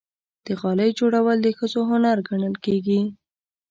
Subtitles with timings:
[0.45, 3.01] د غالۍ جوړول د ښځو هنر ګڼل کېږي.